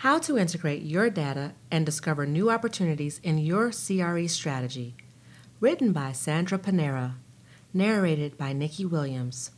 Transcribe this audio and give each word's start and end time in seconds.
How 0.00 0.18
to 0.18 0.36
integrate 0.36 0.82
your 0.82 1.08
data 1.08 1.54
and 1.70 1.86
discover 1.86 2.26
new 2.26 2.50
opportunities 2.50 3.18
in 3.22 3.38
your 3.38 3.70
CRE 3.70 4.26
strategy. 4.28 4.94
Written 5.58 5.92
by 5.92 6.12
Sandra 6.12 6.58
Panera. 6.58 7.14
Narrated 7.72 8.36
by 8.36 8.52
Nikki 8.52 8.84
Williams. 8.84 9.52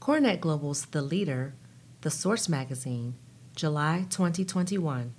CoreNet 0.00 0.40
Global's 0.40 0.86
The 0.86 1.02
Leader, 1.02 1.54
The 2.00 2.10
Source 2.10 2.48
Magazine, 2.48 3.16
July 3.54 4.06
2021. 4.08 5.14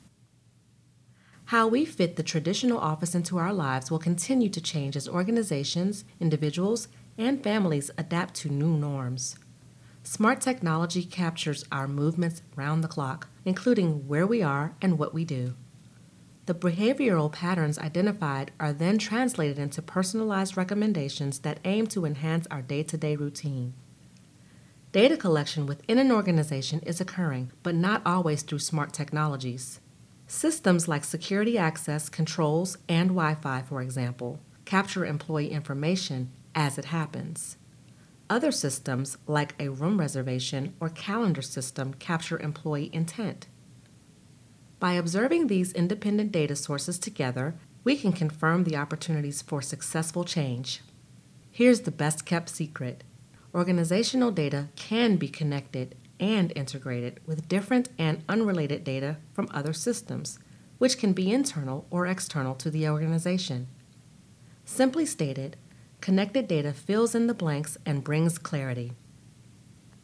How 1.45 1.67
we 1.67 1.85
fit 1.85 2.15
the 2.15 2.23
traditional 2.23 2.79
office 2.79 3.13
into 3.13 3.37
our 3.37 3.53
lives 3.53 3.91
will 3.91 3.99
continue 3.99 4.49
to 4.49 4.59
change 4.59 4.97
as 4.97 5.07
organizations, 5.07 6.05
individuals, 6.19 6.87
and 7.19 7.43
families 7.43 7.91
adapt 7.99 8.33
to 8.37 8.49
new 8.49 8.75
norms. 8.75 9.35
Smart 10.05 10.39
technology 10.39 11.03
captures 11.03 11.65
our 11.71 11.87
movements 11.87 12.43
round 12.55 12.83
the 12.83 12.87
clock, 12.87 13.27
including 13.43 14.07
where 14.07 14.27
we 14.27 14.43
are 14.43 14.75
and 14.79 14.99
what 14.99 15.15
we 15.15 15.25
do. 15.25 15.55
The 16.45 16.53
behavioral 16.53 17.31
patterns 17.31 17.79
identified 17.79 18.51
are 18.59 18.71
then 18.71 18.99
translated 18.99 19.57
into 19.57 19.81
personalized 19.81 20.55
recommendations 20.55 21.39
that 21.39 21.59
aim 21.65 21.87
to 21.87 22.05
enhance 22.05 22.45
our 22.51 22.61
day 22.61 22.83
to 22.83 22.97
day 22.97 23.15
routine. 23.15 23.73
Data 24.91 25.17
collection 25.17 25.65
within 25.65 25.97
an 25.97 26.11
organization 26.11 26.81
is 26.81 27.01
occurring, 27.01 27.51
but 27.63 27.73
not 27.73 28.03
always 28.05 28.43
through 28.43 28.59
smart 28.59 28.93
technologies. 28.93 29.79
Systems 30.27 30.87
like 30.87 31.03
security 31.03 31.57
access 31.57 32.09
controls 32.09 32.77
and 32.87 33.09
Wi 33.09 33.33
Fi, 33.33 33.63
for 33.63 33.81
example, 33.81 34.39
capture 34.65 35.03
employee 35.03 35.49
information 35.49 36.31
as 36.53 36.77
it 36.77 36.85
happens. 36.85 37.57
Other 38.29 38.51
systems, 38.51 39.17
like 39.27 39.53
a 39.59 39.69
room 39.69 39.99
reservation 39.99 40.73
or 40.79 40.89
calendar 40.89 41.43
system, 41.43 41.93
capture 41.93 42.39
employee 42.39 42.89
intent. 42.91 43.47
By 44.79 44.93
observing 44.93 45.47
these 45.47 45.73
independent 45.73 46.31
data 46.31 46.55
sources 46.55 46.97
together, 46.97 47.55
we 47.83 47.95
can 47.95 48.13
confirm 48.13 48.63
the 48.63 48.77
opportunities 48.77 49.43
for 49.43 49.61
successful 49.61 50.23
change. 50.23 50.81
Here's 51.51 51.81
the 51.81 51.91
best 51.91 52.25
kept 52.25 52.49
secret 52.49 53.03
organizational 53.53 54.31
data 54.31 54.67
can 54.75 55.15
be 55.15 55.29
connected 55.29 55.95
and 56.19 56.51
integrated 56.57 57.21
with 57.25 57.47
different 57.47 57.87
and 57.97 58.21
unrelated 58.27 58.83
data 58.83 59.15
from 59.31 59.47
other 59.51 59.71
systems, 59.71 60.39
which 60.77 60.97
can 60.97 61.13
be 61.13 61.31
internal 61.31 61.87
or 61.89 62.05
external 62.05 62.53
to 62.55 62.69
the 62.69 62.87
organization. 62.89 63.67
Simply 64.65 65.05
stated, 65.05 65.55
Connected 66.05 66.47
data 66.47 66.71
fills 66.71 67.15
in 67.15 67.25
the 67.25 67.33
blanks 67.33 67.79
and 67.83 68.03
brings 68.03 68.37
clarity. 68.37 68.93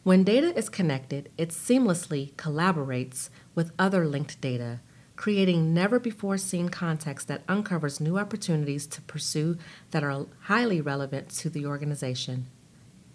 When 0.02 0.24
data 0.24 0.52
is 0.58 0.68
connected, 0.68 1.30
it 1.38 1.50
seamlessly 1.50 2.34
collaborates 2.34 3.28
with 3.54 3.70
other 3.78 4.04
linked 4.04 4.40
data, 4.40 4.80
creating 5.14 5.72
never 5.72 6.00
before 6.00 6.38
seen 6.38 6.70
context 6.70 7.28
that 7.28 7.44
uncovers 7.48 8.00
new 8.00 8.18
opportunities 8.18 8.84
to 8.88 9.00
pursue 9.02 9.56
that 9.92 10.02
are 10.02 10.26
highly 10.40 10.80
relevant 10.80 11.28
to 11.36 11.48
the 11.48 11.64
organization. 11.66 12.48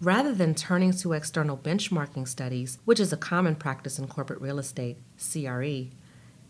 Rather 0.00 0.32
than 0.32 0.54
turning 0.54 0.92
to 0.92 1.12
external 1.12 1.58
benchmarking 1.58 2.26
studies, 2.26 2.78
which 2.86 3.00
is 3.00 3.12
a 3.12 3.18
common 3.18 3.54
practice 3.54 3.98
in 3.98 4.08
corporate 4.08 4.40
real 4.40 4.58
estate, 4.58 4.96
CRE, 5.18 5.90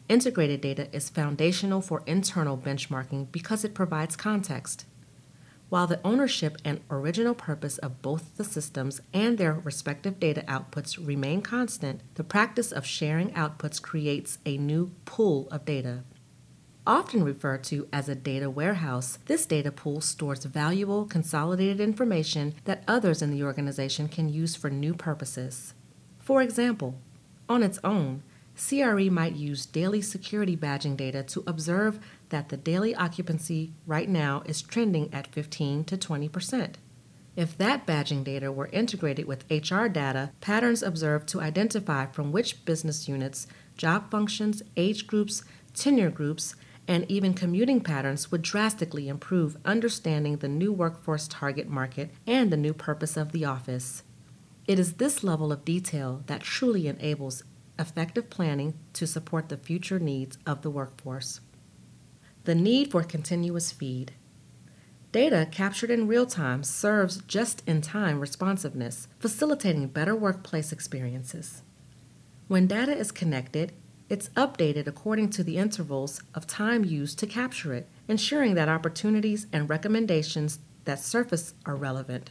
integrated 0.09 0.61
data 0.61 0.87
is 0.95 1.09
foundational 1.09 1.81
for 1.81 2.05
internal 2.07 2.57
benchmarking 2.57 3.27
because 3.33 3.65
it 3.65 3.75
provides 3.75 4.15
context. 4.15 4.85
While 5.69 5.87
the 5.87 6.01
ownership 6.03 6.57
and 6.65 6.81
original 6.91 7.35
purpose 7.35 7.77
of 7.79 8.01
both 8.01 8.37
the 8.39 8.45
systems 8.45 9.03
and 9.13 9.37
their 9.37 9.53
respective 9.53 10.19
data 10.19 10.43
outputs 10.49 11.05
remain 11.05 11.43
constant, 11.43 12.01
the 12.15 12.25
practice 12.25 12.73
of 12.73 12.87
sharing 12.87 13.31
outputs 13.33 13.81
creates 13.81 14.39
a 14.47 14.57
new 14.57 14.93
pool 15.05 15.47
of 15.51 15.67
data. 15.67 16.05
Often 16.87 17.25
referred 17.25 17.65
to 17.65 17.87
as 17.93 18.09
a 18.09 18.15
data 18.15 18.49
warehouse, 18.49 19.19
this 19.27 19.45
data 19.45 19.71
pool 19.71 20.01
stores 20.01 20.47
valuable, 20.47 21.05
consolidated 21.05 21.81
information 21.81 22.55
that 22.65 22.83
others 22.89 23.21
in 23.21 23.31
the 23.31 23.45
organization 23.45 24.09
can 24.09 24.31
use 24.31 24.57
for 24.57 24.71
new 24.71 24.95
purposes. 24.95 25.75
For 26.19 26.41
example, 26.41 26.95
on 27.47 27.63
its 27.63 27.79
own, 27.85 28.23
CRE 28.59 29.11
might 29.11 29.37
use 29.37 29.67
daily 29.67 30.03
security 30.03 30.57
badging 30.57 30.97
data 30.97 31.23
to 31.23 31.45
observe 31.47 32.01
that 32.31 32.49
the 32.49 32.57
daily 32.57 32.95
occupancy 32.95 33.73
right 33.87 34.09
now 34.09 34.43
is 34.47 34.63
trending 34.63 35.13
at 35.15 35.29
15 35.29 35.85
to 35.85 35.97
20 35.97 36.29
percent. 36.29 36.79
If 37.37 37.57
that 37.59 37.87
badging 37.87 38.25
data 38.25 38.51
were 38.51 38.69
integrated 38.73 39.27
with 39.27 39.49
HR 39.49 39.87
data, 39.87 40.33
patterns 40.41 40.83
observed 40.83 41.29
to 41.29 41.41
identify 41.41 42.07
from 42.07 42.33
which 42.33 42.65
business 42.65 43.07
units, 43.07 43.47
job 43.77 44.11
functions, 44.11 44.61
age 44.77 45.07
groups, 45.07 45.45
tenure 45.73 46.11
groups, 46.11 46.57
and 46.89 47.09
even 47.09 47.35
commuting 47.35 47.81
patterns 47.81 48.33
would 48.33 48.43
drastically 48.43 49.09
improve 49.09 49.57
understanding 49.65 50.39
the 50.39 50.49
new 50.49 50.73
workforce 50.73 51.29
target 51.29 51.69
market 51.69 52.11
and 52.27 52.51
the 52.51 52.57
new 52.57 52.75
purpose 52.75 53.17
of 53.17 53.31
the 53.31 53.45
office. 53.45 54.03
It 54.67 54.81
is 54.81 54.95
this 54.95 55.23
level 55.23 55.53
of 55.53 55.65
detail 55.65 56.25
that 56.27 56.41
truly 56.41 56.89
enables 56.89 57.45
effective 57.79 58.31
planning 58.31 58.75
to 58.93 59.07
support 59.07 59.49
the 59.49 59.57
future 59.57 59.99
needs 59.99 60.39
of 60.47 60.63
the 60.63 60.71
workforce. 60.71 61.41
The 62.45 62.55
need 62.55 62.91
for 62.91 63.03
continuous 63.03 63.73
feed. 63.73 64.13
Data 65.13 65.49
captured 65.51 65.91
in 65.91 66.07
real 66.07 66.27
time 66.27 66.63
serves 66.63 67.23
just 67.27 67.63
in 67.67 67.81
time 67.81 68.21
responsiveness, 68.21 69.09
facilitating 69.19 69.89
better 69.89 70.15
workplace 70.15 70.71
experiences. 70.73 71.63
When 72.47 72.67
data 72.67 72.97
is 72.97 73.13
connected, 73.13 73.73
it's 74.09 74.31
updated 74.31 74.87
according 74.87 75.31
to 75.31 75.45
the 75.45 75.59
intervals 75.59 76.23
of 76.35 76.47
time 76.47 76.85
used 76.85 77.19
to 77.19 77.27
capture 77.27 77.75
it, 77.75 77.89
ensuring 78.07 78.55
that 78.55 78.69
opportunities 78.69 79.47
and 79.53 79.69
recommendations 79.69 80.59
that 80.85 80.99
surface 80.99 81.53
are 81.67 81.77
relevant. 81.77 82.31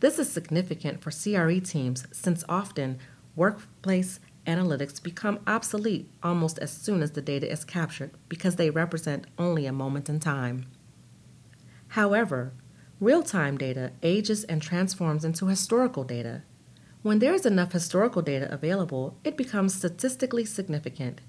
This 0.00 0.18
is 0.18 0.30
significant 0.30 1.00
for 1.00 1.10
CRE 1.10 1.60
teams 1.60 2.06
since 2.12 2.42
often 2.48 2.98
workplace 3.36 4.18
analytics 4.46 5.02
become 5.02 5.40
obsolete 5.46 6.10
almost 6.22 6.58
as 6.58 6.70
soon 6.70 7.02
as 7.02 7.12
the 7.12 7.22
data 7.22 7.50
is 7.50 7.64
captured 7.64 8.10
because 8.28 8.56
they 8.56 8.70
represent 8.70 9.26
only 9.38 9.66
a 9.66 9.72
moment 9.72 10.08
in 10.08 10.20
time. 10.20 10.66
However, 11.88 12.52
real 13.00 13.22
time 13.22 13.56
data 13.56 13.92
ages 14.02 14.44
and 14.44 14.60
transforms 14.60 15.24
into 15.24 15.46
historical 15.46 16.04
data. 16.04 16.42
When 17.02 17.18
there 17.18 17.34
is 17.34 17.44
enough 17.44 17.72
historical 17.72 18.22
data 18.22 18.52
available, 18.52 19.18
it 19.24 19.36
becomes 19.36 19.74
statistically 19.74 20.44
significant. 20.44 21.20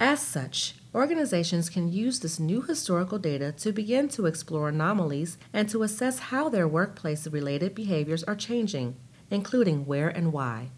As 0.00 0.20
such, 0.20 0.74
organizations 0.94 1.68
can 1.68 1.92
use 1.92 2.18
this 2.18 2.40
new 2.40 2.62
historical 2.62 3.18
data 3.18 3.52
to 3.52 3.72
begin 3.72 4.08
to 4.08 4.26
explore 4.26 4.68
anomalies 4.68 5.38
and 5.52 5.68
to 5.68 5.82
assess 5.82 6.18
how 6.18 6.48
their 6.48 6.66
workplace 6.66 7.26
related 7.26 7.74
behaviors 7.74 8.24
are 8.24 8.34
changing, 8.34 8.96
including 9.30 9.86
where 9.86 10.08
and 10.08 10.32
why. 10.32 10.70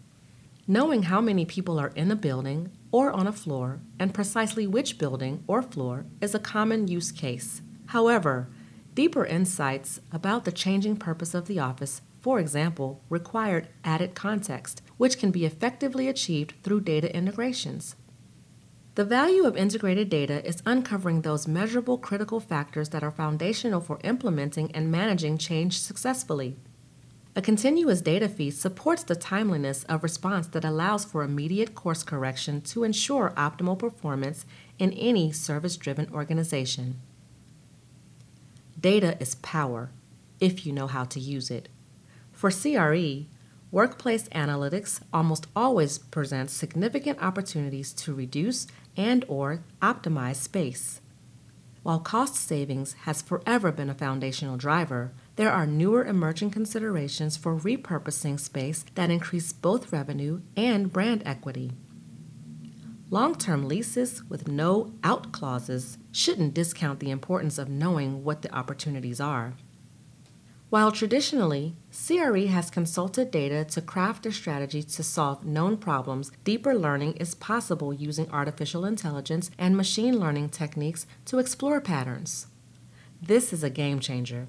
Knowing 0.67 1.03
how 1.03 1.21
many 1.21 1.45
people 1.45 1.77
are 1.77 1.91
in 1.95 2.09
a 2.09 2.15
building 2.15 2.71
or 2.91 3.11
on 3.11 3.27
a 3.27 3.31
floor 3.31 3.79
and 3.99 4.15
precisely 4.15 4.65
which 4.65 4.97
building 4.97 5.43
or 5.45 5.61
floor 5.61 6.07
is 6.21 6.33
a 6.33 6.39
common 6.39 6.87
use 6.87 7.11
case. 7.11 7.61
However, 7.87 8.49
deeper 8.95 9.23
insights 9.25 9.99
about 10.11 10.43
the 10.43 10.51
changing 10.51 10.97
purpose 10.97 11.35
of 11.35 11.45
the 11.45 11.59
office, 11.59 12.01
for 12.19 12.39
example, 12.39 13.03
required 13.09 13.67
added 13.83 14.15
context, 14.15 14.81
which 14.97 15.19
can 15.19 15.29
be 15.29 15.45
effectively 15.45 16.07
achieved 16.07 16.55
through 16.63 16.81
data 16.81 17.15
integrations. 17.15 17.95
The 18.95 19.05
value 19.05 19.43
of 19.43 19.55
integrated 19.55 20.09
data 20.09 20.43
is 20.43 20.63
uncovering 20.65 21.21
those 21.21 21.47
measurable 21.47 21.99
critical 21.99 22.39
factors 22.39 22.89
that 22.89 23.03
are 23.03 23.11
foundational 23.11 23.81
for 23.81 23.99
implementing 24.03 24.71
and 24.71 24.89
managing 24.89 25.37
change 25.37 25.77
successfully. 25.79 26.55
A 27.37 27.41
continuous 27.41 27.99
data 27.99 28.29
feed 28.29 28.51
supports 28.51 29.03
the 29.03 29.15
timeliness 29.15 29.83
of 29.85 30.03
response 30.03 30.47
that 30.47 30.63
allows 30.63 31.03
for 31.03 31.21
immediate 31.21 31.75
course 31.75 32.01
correction 32.01 32.61
to 32.61 32.85
ensure 32.85 33.33
optimal 33.35 33.77
performance 33.77 34.45
in 34.79 34.93
any 34.93 35.33
service 35.33 35.75
driven 35.75 36.07
organization. 36.13 37.01
Data 38.79 39.17
is 39.19 39.35
power 39.35 39.91
if 40.39 40.65
you 40.65 40.71
know 40.71 40.87
how 40.87 41.03
to 41.03 41.19
use 41.19 41.51
it. 41.51 41.67
For 42.31 42.51
CRE, 42.51 43.25
workplace 43.69 44.29
analytics 44.29 45.01
almost 45.11 45.47
always 45.53 45.97
presents 45.97 46.53
significant 46.53 47.21
opportunities 47.21 47.91
to 47.93 48.13
reduce 48.13 48.65
and 48.95 49.25
or 49.27 49.61
optimize 49.81 50.37
space. 50.37 51.01
While 51.83 51.99
cost 51.99 52.35
savings 52.35 52.93
has 53.03 53.21
forever 53.21 53.73
been 53.73 53.89
a 53.89 53.93
foundational 53.93 54.55
driver, 54.55 55.11
there 55.35 55.51
are 55.51 55.67
newer 55.67 56.05
emerging 56.05 56.51
considerations 56.51 57.35
for 57.35 57.59
repurposing 57.59 58.39
space 58.39 58.85
that 58.95 59.09
increase 59.09 59.51
both 59.51 59.91
revenue 59.91 60.41
and 60.55 60.93
brand 60.93 61.21
equity. 61.25 61.71
Long 63.09 63.35
term 63.35 63.67
leases 63.67 64.23
with 64.29 64.47
no 64.47 64.93
out 65.03 65.31
clauses 65.31 65.97
shouldn't 66.11 66.53
discount 66.53 66.99
the 66.99 67.11
importance 67.11 67.57
of 67.57 67.69
knowing 67.69 68.23
what 68.23 68.41
the 68.41 68.53
opportunities 68.53 69.19
are. 69.19 69.53
While 70.69 70.91
traditionally, 70.91 71.75
CRE 71.91 72.47
has 72.47 72.71
consulted 72.71 73.29
data 73.29 73.63
to 73.65 73.81
craft 73.81 74.25
a 74.25 74.31
strategy 74.31 74.81
to 74.81 75.03
solve 75.03 75.45
known 75.45 75.77
problems, 75.77 76.31
deeper 76.43 76.73
learning 76.73 77.13
is 77.13 77.35
possible 77.35 77.93
using 77.93 78.29
artificial 78.31 78.83
intelligence 78.83 79.51
and 79.57 79.77
machine 79.77 80.19
learning 80.19 80.49
techniques 80.49 81.05
to 81.25 81.37
explore 81.37 81.79
patterns. 81.79 82.47
This 83.21 83.53
is 83.53 83.63
a 83.63 83.69
game 83.69 83.99
changer. 83.99 84.47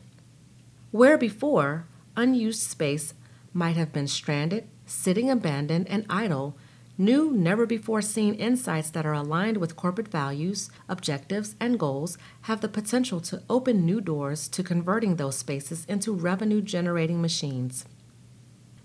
Where 0.96 1.18
before, 1.18 1.84
unused 2.16 2.62
space 2.62 3.12
might 3.52 3.76
have 3.76 3.92
been 3.92 4.06
stranded, 4.06 4.66
sitting 4.86 5.28
abandoned, 5.28 5.88
and 5.88 6.06
idle, 6.08 6.56
New, 6.96 7.32
never 7.32 7.66
before 7.66 8.00
seen 8.00 8.32
insights 8.32 8.88
that 8.88 9.04
are 9.04 9.12
aligned 9.12 9.58
with 9.58 9.76
corporate 9.76 10.08
values, 10.08 10.70
objectives, 10.88 11.54
and 11.60 11.78
goals 11.78 12.16
have 12.48 12.62
the 12.62 12.68
potential 12.68 13.20
to 13.20 13.42
open 13.50 13.84
new 13.84 14.00
doors 14.00 14.48
to 14.48 14.62
converting 14.62 15.16
those 15.16 15.36
spaces 15.36 15.84
into 15.84 16.14
revenue 16.14 16.62
generating 16.62 17.20
machines. 17.20 17.84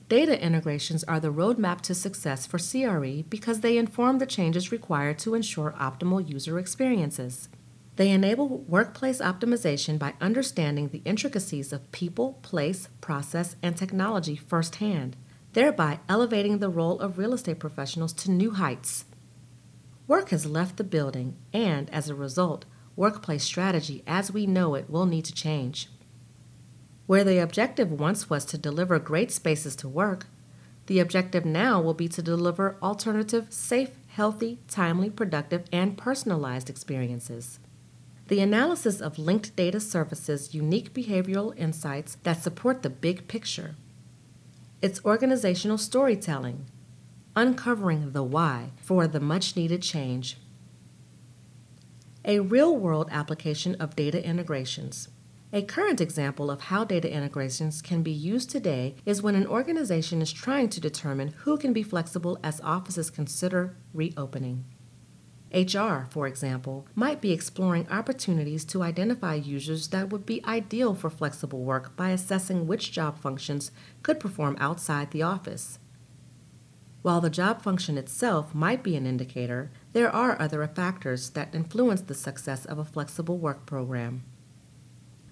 Data 0.09 0.37
integrations 0.43 1.05
are 1.05 1.21
the 1.21 1.31
roadmap 1.31 1.79
to 1.79 1.95
success 1.95 2.45
for 2.45 2.59
CRE 2.59 3.23
because 3.29 3.61
they 3.61 3.77
inform 3.77 4.19
the 4.19 4.25
changes 4.25 4.69
required 4.69 5.17
to 5.19 5.33
ensure 5.33 5.73
optimal 5.79 6.29
user 6.29 6.59
experiences. 6.59 7.47
They 8.01 8.09
enable 8.09 8.57
workplace 8.57 9.21
optimization 9.21 9.99
by 9.99 10.15
understanding 10.19 10.87
the 10.87 11.03
intricacies 11.05 11.71
of 11.71 11.91
people, 11.91 12.39
place, 12.41 12.87
process, 12.99 13.55
and 13.61 13.77
technology 13.77 14.35
firsthand 14.35 15.15
thereby 15.53 15.99
elevating 16.09 16.57
the 16.57 16.69
role 16.69 16.99
of 16.99 17.19
real 17.19 17.31
estate 17.31 17.59
professionals 17.59 18.11
to 18.13 18.31
new 18.31 18.53
heights. 18.53 19.05
Work 20.07 20.31
has 20.31 20.47
left 20.47 20.77
the 20.77 20.83
building, 20.83 21.37
and 21.53 21.91
as 21.91 22.09
a 22.09 22.15
result, 22.15 22.65
workplace 22.95 23.43
strategy 23.43 24.01
as 24.07 24.31
we 24.31 24.47
know 24.47 24.73
it 24.73 24.89
will 24.89 25.05
need 25.05 25.25
to 25.25 25.33
change. 25.35 25.87
Where 27.05 27.23
the 27.23 27.37
objective 27.37 27.91
once 27.91 28.31
was 28.31 28.45
to 28.45 28.57
deliver 28.57 28.97
great 28.97 29.31
spaces 29.31 29.75
to 29.75 29.87
work, 29.87 30.25
the 30.87 30.99
objective 30.99 31.45
now 31.45 31.79
will 31.79 31.93
be 31.93 32.07
to 32.07 32.23
deliver 32.23 32.77
alternative, 32.81 33.45
safe, 33.51 33.91
healthy, 34.07 34.57
timely, 34.67 35.11
productive, 35.11 35.65
and 35.71 35.99
personalized 35.99 36.67
experiences. 36.67 37.59
The 38.31 38.39
analysis 38.39 39.01
of 39.01 39.19
linked 39.19 39.57
data 39.57 39.81
services 39.81 40.55
unique 40.55 40.93
behavioral 40.93 41.53
insights 41.57 42.15
that 42.23 42.41
support 42.41 42.81
the 42.81 42.89
big 42.89 43.27
picture. 43.27 43.75
It's 44.81 45.03
organizational 45.03 45.77
storytelling, 45.77 46.67
uncovering 47.35 48.13
the 48.13 48.23
why 48.23 48.69
for 48.77 49.05
the 49.05 49.19
much 49.19 49.57
needed 49.57 49.81
change. 49.81 50.37
A 52.23 52.39
real 52.39 52.73
world 52.73 53.09
application 53.11 53.75
of 53.81 53.97
data 53.97 54.25
integrations. 54.25 55.09
A 55.51 55.61
current 55.61 55.99
example 55.99 56.49
of 56.49 56.61
how 56.61 56.85
data 56.85 57.11
integrations 57.11 57.81
can 57.81 58.01
be 58.01 58.13
used 58.13 58.49
today 58.49 58.95
is 59.05 59.21
when 59.21 59.35
an 59.35 59.45
organization 59.45 60.21
is 60.21 60.31
trying 60.31 60.69
to 60.69 60.79
determine 60.79 61.33
who 61.39 61.57
can 61.57 61.73
be 61.73 61.83
flexible 61.83 62.39
as 62.41 62.61
offices 62.61 63.09
consider 63.09 63.75
reopening. 63.93 64.63
HR, 65.53 66.07
for 66.09 66.27
example, 66.27 66.87
might 66.95 67.19
be 67.19 67.33
exploring 67.33 67.87
opportunities 67.89 68.63
to 68.65 68.83
identify 68.83 69.35
users 69.35 69.89
that 69.89 70.09
would 70.09 70.25
be 70.25 70.43
ideal 70.45 70.95
for 70.95 71.09
flexible 71.09 71.63
work 71.63 71.95
by 71.97 72.11
assessing 72.11 72.67
which 72.67 72.91
job 72.91 73.19
functions 73.19 73.71
could 74.01 74.19
perform 74.19 74.55
outside 74.59 75.11
the 75.11 75.23
office. 75.23 75.77
While 77.01 77.19
the 77.19 77.29
job 77.29 77.61
function 77.61 77.97
itself 77.97 78.53
might 78.55 78.83
be 78.83 78.95
an 78.95 79.05
indicator, 79.05 79.71
there 79.91 80.09
are 80.09 80.39
other 80.39 80.65
factors 80.67 81.31
that 81.31 81.53
influence 81.53 82.01
the 82.01 82.13
success 82.13 82.63
of 82.63 82.77
a 82.77 82.85
flexible 82.85 83.37
work 83.37 83.65
program. 83.65 84.23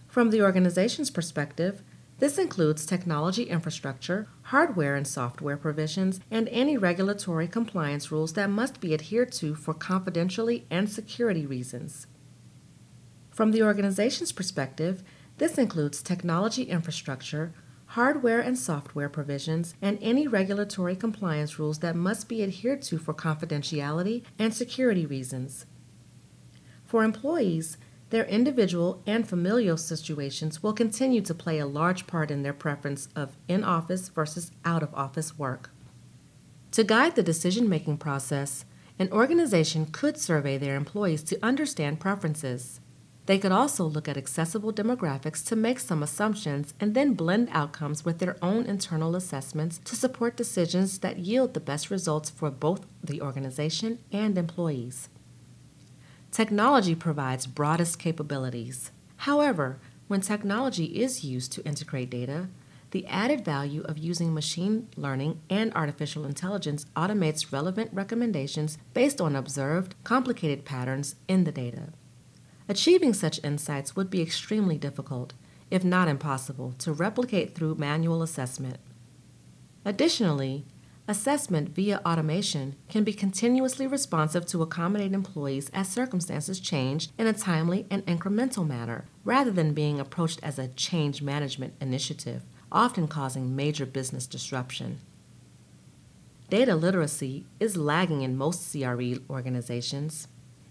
From 0.08 0.32
the 0.32 0.42
organization's 0.42 1.12
perspective, 1.12 1.84
this 2.20 2.38
includes 2.38 2.86
technology 2.86 3.44
infrastructure, 3.44 4.28
hardware 4.44 4.96
and 4.96 5.08
software 5.08 5.56
provisions, 5.56 6.20
and 6.30 6.50
any 6.50 6.78
regulatory 6.78 7.48
compliance 7.48 8.12
rules 8.12 8.34
that 8.34 8.50
must 8.50 8.82
be 8.82 8.94
adhered 8.94 9.32
to 9.32 9.56
for 9.56 9.74
confidentiality 9.74 10.64
and 10.70 10.90
security 10.90 11.46
reasons. 11.46 12.08
From 13.30 13.52
the 13.52 13.64
organization's 13.64 14.34
perspective, 14.34 15.02
this 15.38 15.58
includes 15.58 16.04
technology 16.04 16.64
infrastructure, 16.64 17.54
hardware 17.94 18.42
and 18.42 18.60
software 18.60 19.08
provisions, 19.08 19.74
and 19.82 19.98
any 20.02 20.28
regulatory 20.28 20.98
compliance 20.98 21.58
rules 21.58 21.80
that 21.80 21.96
must 21.96 22.28
be 22.28 22.44
adhered 22.44 22.82
to 22.82 22.98
for 22.98 23.14
confidentiality 23.14 24.24
and 24.38 24.54
security 24.54 25.06
reasons. 25.06 25.66
For 26.84 27.06
employees, 27.06 27.78
their 28.10 28.26
individual 28.26 29.02
and 29.06 29.28
familial 29.28 29.78
situations 29.78 30.64
will 30.64 30.74
continue 30.74 31.22
to 31.22 31.34
play 31.34 31.60
a 31.60 31.68
large 31.68 32.08
part 32.08 32.32
in 32.32 32.42
their 32.42 32.54
preference 32.54 33.08
of 33.16 33.38
in 33.48 33.64
office 33.64 34.10
versus 34.10 34.52
out 34.66 34.82
of 34.82 34.94
office 34.96 35.38
work. 35.38 35.70
To 36.72 36.84
guide 36.84 37.16
the 37.16 37.24
decision 37.24 37.70
making 37.70 37.98
process, 37.98 38.66
an 38.98 39.12
organization 39.12 39.86
could 39.86 40.18
survey 40.18 40.58
their 40.58 40.76
employees 40.76 41.24
to 41.24 41.44
understand 41.44 42.00
preferences. 42.00 42.80
They 43.28 43.38
could 43.38 43.52
also 43.52 43.86
look 43.86 44.08
at 44.08 44.18
accessible 44.18 44.74
demographics 44.74 45.46
to 45.48 45.56
make 45.56 45.80
some 45.80 46.02
assumptions 46.02 46.74
and 46.80 46.96
then 46.96 47.14
blend 47.14 47.50
outcomes 47.52 48.04
with 48.04 48.18
their 48.18 48.38
own 48.42 48.66
internal 48.66 49.16
assessments 49.16 49.80
to 49.86 49.96
support 49.96 50.36
decisions 50.36 51.00
that 51.00 51.20
yield 51.20 51.54
the 51.54 51.60
best 51.60 51.92
results 51.92 52.32
for 52.32 52.50
both 52.50 52.88
the 53.04 53.22
organization 53.22 54.00
and 54.12 54.36
employees. 54.36 55.10
Technology 56.32 56.94
provides 56.94 57.48
broadest 57.48 57.98
capabilities. 57.98 58.92
However, 59.18 59.80
when 60.08 60.22
technology 60.22 60.86
is 61.02 61.24
used 61.24 61.52
to 61.54 61.66
integrate 61.66 62.12
data, 62.12 62.50
the 62.92 63.06
added 63.08 63.44
value 63.44 63.82
of 63.82 63.98
using 63.98 64.34
machine 64.34 64.88
learning 64.96 65.42
and 65.50 65.74
artificial 65.74 66.26
intelligence 66.26 66.86
automates 66.96 67.52
relevant 67.52 67.92
recommendations 67.94 68.78
based 68.94 69.20
on 69.20 69.36
observed, 69.36 69.96
complicated 70.04 70.66
patterns 70.66 71.16
in 71.28 71.44
the 71.44 71.52
data. 71.52 71.90
Achieving 72.68 73.14
such 73.14 73.44
insights 73.44 73.96
would 73.96 74.12
be 74.12 74.22
extremely 74.22 74.78
difficult, 74.78 75.34
if 75.72 75.84
not 75.84 76.08
impossible, 76.08 76.74
to 76.80 76.94
replicate 76.94 77.56
through 77.56 77.76
manual 77.76 78.22
assessment. 78.22 78.78
Additionally, 79.84 80.66
Assessment 81.10 81.70
via 81.70 82.00
automation 82.06 82.76
can 82.88 83.04
be 83.04 83.14
continuously 83.14 83.88
responsive 83.88 84.46
to 84.46 84.62
accommodate 84.62 85.12
employees 85.12 85.72
as 85.74 85.90
circumstances 85.90 86.60
change 86.60 87.10
in 87.18 87.26
a 87.26 87.34
timely 87.34 87.88
and 87.90 88.06
incremental 88.06 88.68
manner, 88.68 89.06
rather 89.24 89.50
than 89.50 89.74
being 89.74 90.00
approached 90.00 90.40
as 90.44 90.60
a 90.60 90.68
change 90.68 91.24
management 91.24 91.74
initiative, 91.82 92.44
often 92.72 93.08
causing 93.08 93.56
major 93.56 93.88
business 93.88 94.28
disruption. 94.28 95.00
Data 96.48 96.76
literacy 96.76 97.48
is 97.60 97.76
lagging 97.76 98.22
in 98.22 98.38
most 98.38 98.72
CRE 98.72 99.16
organizations. 99.32 100.28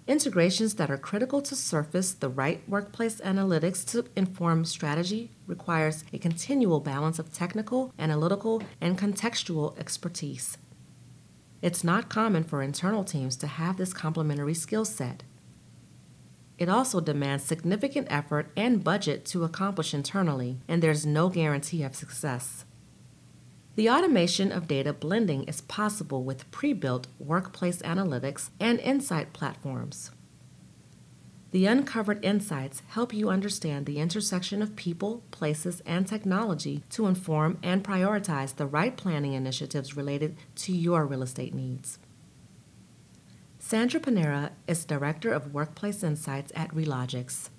Integrations 0.09 0.77
that 0.77 0.91
are 0.91 0.97
critical 0.97 1.43
to 1.43 1.55
surface 1.55 2.15
the 2.15 2.31
right 2.31 2.67
workplace 2.67 3.21
analytics 3.21 3.85
to 3.91 4.07
inform 4.17 4.65
strategy 4.65 5.31
requires 5.47 6.03
a 6.15 6.19
continual 6.19 6.81
balance 6.81 7.19
of 7.19 7.31
technical, 7.31 7.93
analytical, 7.99 8.63
and 8.81 8.99
contextual 8.99 9.79
expertise. 9.79 10.57
It's 11.61 11.85
not 11.85 12.09
common 12.09 12.43
for 12.43 12.63
internal 12.63 13.05
teams 13.05 13.37
to 13.37 13.47
have 13.47 13.77
this 13.77 13.93
complementary 13.93 14.55
skill 14.55 14.87
set. 14.87 15.25
It 16.57 16.71
also 16.71 17.01
demands 17.01 17.45
significant 17.45 18.07
effort 18.09 18.51
and 18.57 18.83
budget 18.83 19.27
to 19.27 19.45
accomplish 19.45 19.93
internally, 19.93 20.59
and 20.67 20.83
there's 20.83 21.05
no 21.05 21.29
guarantee 21.29 21.83
of 21.83 21.95
success. 21.95 22.65
The 23.79 23.89
automation 23.89 24.51
of 24.51 24.67
data 24.67 24.93
blending 24.93 25.45
is 25.45 25.61
possible 25.61 26.25
with 26.25 26.51
pre 26.51 26.73
built 26.73 27.07
workplace 27.21 27.81
analytics 27.83 28.51
and 28.59 28.81
insight 28.81 29.33
platforms. 29.33 30.11
The 31.53 31.67
uncovered 31.67 32.25
insights 32.25 32.83
help 32.89 33.15
you 33.15 33.29
understand 33.29 33.87
the 33.87 34.01
intersection 34.01 34.63
of 34.63 34.75
people, 34.75 35.23
places, 35.31 35.81
and 35.87 36.09
technology 36.09 36.83
to 36.91 37.07
inform 37.07 37.59
and 37.63 37.85
prioritize 37.85 38.57
the 38.57 38.67
right 38.67 38.97
planning 38.97 39.35
initiatives 39.35 39.97
related 39.97 40.37
to 40.57 40.73
your 40.73 41.07
real 41.07 41.23
estate 41.23 41.55
needs. 41.55 42.01
Sandra 43.61 44.01
Panera 44.01 44.51
is 44.67 44.85
Director 44.85 45.33
of 45.33 45.55
Workplace 45.55 46.03
Insights 46.03 46.51
at 46.57 46.75
Relogix. 46.75 47.51